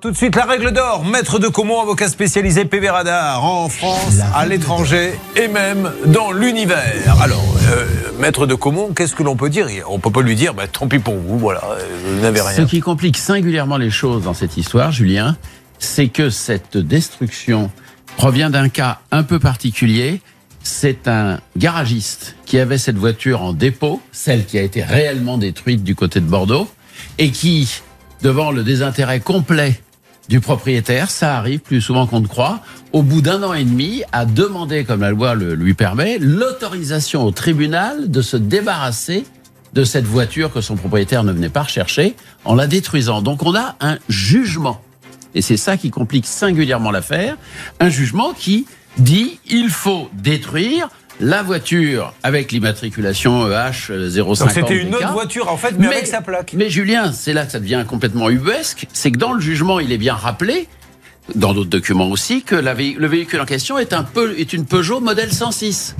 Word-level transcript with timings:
Tout 0.00 0.12
de 0.12 0.16
suite, 0.16 0.34
la 0.34 0.46
règle 0.46 0.72
d'or. 0.72 1.04
Maître 1.04 1.38
de 1.38 1.46
Comont, 1.48 1.82
avocat 1.82 2.08
spécialisé 2.08 2.64
PV 2.64 2.88
Radar 2.88 3.44
en 3.44 3.68
France, 3.68 4.16
à 4.34 4.46
l'étranger 4.46 5.12
et 5.36 5.46
même 5.46 5.92
dans 6.06 6.32
l'univers. 6.32 7.20
Alors, 7.20 7.44
euh, 7.70 7.84
maître 8.18 8.46
de 8.46 8.54
Comont, 8.54 8.94
qu'est-ce 8.94 9.14
que 9.14 9.22
l'on 9.22 9.36
peut 9.36 9.50
dire? 9.50 9.66
On 9.90 9.98
peut 9.98 10.10
pas 10.10 10.22
lui 10.22 10.36
dire, 10.36 10.54
bah, 10.54 10.68
tant 10.68 10.88
pis 10.88 11.00
pour 11.00 11.16
vous, 11.16 11.38
voilà, 11.38 11.60
euh, 11.72 12.14
vous 12.14 12.22
n'avez 12.22 12.40
rien. 12.40 12.56
Ce 12.56 12.62
qui 12.62 12.80
complique 12.80 13.18
singulièrement 13.18 13.76
les 13.76 13.90
choses 13.90 14.24
dans 14.24 14.32
cette 14.32 14.56
histoire, 14.56 14.90
Julien, 14.90 15.36
c'est 15.78 16.08
que 16.08 16.30
cette 16.30 16.78
destruction 16.78 17.70
provient 18.16 18.48
d'un 18.48 18.70
cas 18.70 19.00
un 19.10 19.22
peu 19.22 19.38
particulier. 19.38 20.22
C'est 20.62 21.08
un 21.08 21.40
garagiste 21.58 22.36
qui 22.46 22.58
avait 22.58 22.78
cette 22.78 22.96
voiture 22.96 23.42
en 23.42 23.52
dépôt, 23.52 24.00
celle 24.12 24.46
qui 24.46 24.58
a 24.58 24.62
été 24.62 24.82
réellement 24.82 25.36
détruite 25.36 25.84
du 25.84 25.94
côté 25.94 26.20
de 26.20 26.26
Bordeaux, 26.26 26.70
et 27.18 27.30
qui, 27.30 27.82
devant 28.22 28.50
le 28.50 28.64
désintérêt 28.64 29.20
complet 29.20 29.78
du 30.30 30.40
propriétaire, 30.40 31.10
ça 31.10 31.36
arrive 31.36 31.58
plus 31.58 31.80
souvent 31.80 32.06
qu'on 32.06 32.20
ne 32.20 32.28
croit, 32.28 32.60
au 32.92 33.02
bout 33.02 33.20
d'un 33.20 33.42
an 33.42 33.52
et 33.52 33.64
demi, 33.64 34.04
a 34.12 34.24
demandé, 34.24 34.84
comme 34.84 35.00
la 35.00 35.10
loi 35.10 35.34
le 35.34 35.56
lui 35.56 35.74
permet, 35.74 36.18
l'autorisation 36.18 37.24
au 37.24 37.32
tribunal 37.32 38.08
de 38.08 38.22
se 38.22 38.36
débarrasser 38.36 39.24
de 39.72 39.82
cette 39.82 40.04
voiture 40.04 40.52
que 40.52 40.60
son 40.60 40.76
propriétaire 40.76 41.24
ne 41.24 41.32
venait 41.32 41.48
pas 41.48 41.64
rechercher 41.64 42.14
en 42.44 42.54
la 42.54 42.68
détruisant. 42.68 43.22
Donc 43.22 43.42
on 43.42 43.56
a 43.56 43.74
un 43.80 43.98
jugement. 44.08 44.80
Et 45.34 45.42
c'est 45.42 45.56
ça 45.56 45.76
qui 45.76 45.90
complique 45.90 46.26
singulièrement 46.26 46.92
l'affaire. 46.92 47.36
Un 47.80 47.88
jugement 47.88 48.32
qui 48.32 48.66
dit 48.98 49.40
il 49.48 49.68
faut 49.68 50.10
détruire 50.12 50.88
la 51.20 51.42
voiture 51.42 52.12
avec 52.22 52.50
l'immatriculation 52.52 53.46
EH 53.50 53.72
050. 54.10 54.26
Donc 54.38 54.48
c'était 54.52 54.76
une 54.82 54.94
autre 54.94 55.12
voiture 55.12 55.50
en 55.52 55.56
fait, 55.56 55.74
mais, 55.78 55.86
avec 55.88 56.06
sa 56.06 56.20
plaque. 56.22 56.52
Mais 56.56 56.70
Julien, 56.70 57.12
c'est 57.12 57.32
là 57.32 57.44
que 57.46 57.52
ça 57.52 57.60
devient 57.60 57.84
complètement 57.86 58.30
ubuesque, 58.30 58.86
c'est 58.92 59.10
que 59.12 59.18
dans 59.18 59.32
le 59.32 59.40
jugement, 59.40 59.80
il 59.80 59.92
est 59.92 59.98
bien 59.98 60.14
rappelé, 60.14 60.66
dans 61.34 61.52
d'autres 61.54 61.70
documents 61.70 62.08
aussi, 62.08 62.42
que 62.42 62.54
la 62.56 62.74
vé- 62.74 62.96
le 62.96 63.06
véhicule 63.06 63.40
en 63.40 63.44
question 63.44 63.78
est, 63.78 63.92
un 63.92 64.02
peu, 64.02 64.34
est 64.38 64.52
une 64.52 64.64
Peugeot 64.66 65.00
modèle 65.00 65.32
106. 65.32 65.94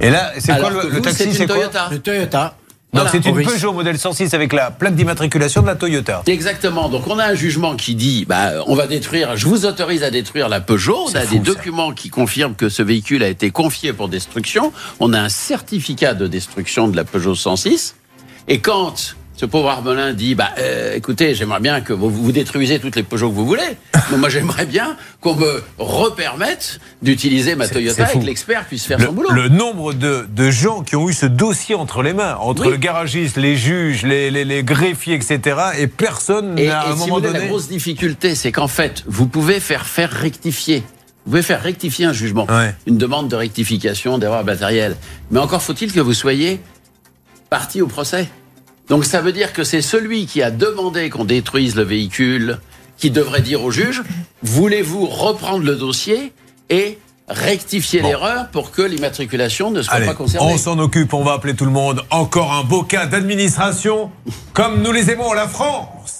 Et 0.00 0.10
là, 0.10 0.32
c'est 0.38 0.56
quoi 0.60 0.70
le, 0.70 0.90
le 0.90 1.00
taxi 1.00 1.24
c'est 1.24 1.32
C'est 1.32 1.38
une 1.42 1.46
quoi 1.46 1.56
Toyota. 1.56 1.88
Le 1.90 1.98
Toyota. 1.98 2.56
Donc 2.96 3.06
Voilà. 3.08 3.22
c'est 3.22 3.28
une. 3.28 3.42
Peugeot 3.42 3.72
modèle 3.72 3.98
106 3.98 4.34
avec 4.34 4.52
la 4.52 4.70
plaque 4.70 4.94
d'immatriculation 4.94 5.62
de 5.62 5.66
la 5.66 5.74
Toyota. 5.74 6.22
Exactement. 6.26 6.88
Donc 6.88 7.06
on 7.06 7.18
a 7.18 7.24
un 7.26 7.34
jugement 7.34 7.76
qui 7.76 7.94
dit, 7.94 8.24
bah, 8.26 8.52
on 8.66 8.74
va 8.74 8.86
détruire, 8.86 9.36
je 9.36 9.46
vous 9.46 9.66
autorise 9.66 10.02
à 10.02 10.10
détruire 10.10 10.48
la 10.48 10.60
Peugeot. 10.60 11.06
On 11.08 11.14
a 11.14 11.20
fou, 11.22 11.38
des 11.38 11.44
ça. 11.44 11.54
documents 11.54 11.92
qui 11.92 12.08
confirment 12.10 12.54
que 12.54 12.68
ce 12.68 12.82
véhicule 12.82 13.22
a 13.22 13.28
été 13.28 13.50
confié 13.50 13.92
pour 13.92 14.08
destruction. 14.08 14.72
On 15.00 15.12
a 15.12 15.20
un 15.20 15.28
certificat 15.28 16.14
de 16.14 16.26
destruction 16.26 16.88
de 16.88 16.96
la 16.96 17.04
Peugeot 17.04 17.34
106. 17.34 17.96
Et 18.48 18.60
quand 18.60 19.15
ce 19.36 19.44
pauvre 19.44 19.68
Armelin 19.68 20.14
dit, 20.14 20.34
bah, 20.34 20.50
euh, 20.58 20.94
écoutez, 20.94 21.34
j'aimerais 21.34 21.60
bien 21.60 21.82
que 21.82 21.92
vous, 21.92 22.08
vous 22.10 22.32
détruisez 22.32 22.78
toutes 22.78 22.96
les 22.96 23.02
Peugeot 23.02 23.28
que 23.28 23.34
vous 23.34 23.44
voulez, 23.46 23.76
mais 24.10 24.16
moi 24.16 24.28
j'aimerais 24.30 24.64
bien 24.66 24.96
qu'on 25.20 25.34
me 25.34 25.62
repermette 25.78 26.80
d'utiliser 27.02 27.54
ma 27.54 27.68
Toyota 27.68 28.10
et 28.14 28.18
que 28.18 28.24
l'expert 28.24 28.64
puisse 28.64 28.86
faire 28.86 28.98
Le, 28.98 29.06
son 29.06 29.12
boulot. 29.12 29.30
le 29.30 29.48
nombre 29.48 29.92
de, 29.92 30.26
de 30.34 30.50
gens 30.50 30.82
qui 30.82 30.96
ont 30.96 31.08
eu 31.08 31.12
ce 31.12 31.26
dossier 31.26 31.74
entre 31.74 32.02
les 32.02 32.12
mains, 32.14 32.36
entre 32.36 32.62
Oui. 32.64 32.70
le 32.70 32.76
garagiste, 32.78 33.36
les 33.36 33.56
juges, 33.56 34.04
les, 34.04 34.30
les- 34.30 34.44
les 34.46 34.62
greffiers, 34.64 35.14
etc. 35.14 35.58
Et 35.78 35.86
personne 35.86 36.54
n'a 36.54 36.80
à 36.80 36.88
un 36.90 36.92
si 36.94 37.00
moment 37.00 37.16
vous 37.16 37.20
donné. 37.20 37.38
la 37.40 37.46
grosse 37.46 37.68
difficulté, 37.68 38.34
c'est 38.34 38.52
qu'en 38.52 38.68
fait, 38.68 39.04
vous 39.06 39.26
pouvez 39.26 39.60
faire 39.60 39.86
faire 39.86 40.10
rectifier. 40.10 40.82
Vous 41.24 41.32
pouvez 41.32 41.42
faire 41.42 41.60
rectifier 41.62 42.06
un 42.06 42.12
jugement, 42.12 42.46
Ouais. 42.48 42.74
une 42.86 42.96
demande 42.98 43.28
de 43.28 43.36
rectification 43.36 44.16
d'erreur 44.16 44.44
matérielle. 44.44 44.96
Mais 45.30 45.40
encore 45.40 45.60
faut-il 45.60 45.92
que 45.92 46.00
vous 46.00 46.14
soyez 46.14 46.60
parti 47.50 47.82
au 47.82 47.86
procès. 47.86 48.28
Donc 48.88 49.04
ça 49.04 49.20
veut 49.20 49.32
dire 49.32 49.52
que 49.52 49.64
c'est 49.64 49.82
celui 49.82 50.26
qui 50.26 50.42
a 50.42 50.50
demandé 50.50 51.10
qu'on 51.10 51.24
détruise 51.24 51.74
le 51.76 51.82
véhicule 51.82 52.58
qui 52.98 53.10
devrait 53.10 53.42
dire 53.42 53.62
au 53.64 53.70
juge 53.70 54.02
voulez-vous 54.42 55.06
reprendre 55.06 55.64
le 55.64 55.74
dossier 55.74 56.32
et 56.70 56.98
rectifier 57.28 58.00
Bon. 58.00 58.08
l'erreur 58.08 58.48
pour 58.50 58.70
que 58.70 58.82
l'immatriculation 58.82 59.70
ne 59.70 59.82
soit 59.82 59.94
Allez, 59.94 60.06
pas 60.06 60.14
concernée 60.14 60.52
on 60.52 60.56
s'en 60.58 60.78
occupe, 60.78 61.12
on 61.12 61.24
va 61.24 61.32
appeler 61.32 61.54
tout 61.56 61.64
le 61.64 61.72
monde. 61.72 62.02
Encore 62.10 62.52
un 62.52 62.62
beau 62.62 62.84
cas 62.84 63.06
d'administration, 63.06 64.10
comme 64.52 64.80
nous 64.82 64.92
les 64.92 65.10
aimons, 65.10 65.32
la 65.32 65.48
France. 65.48 66.15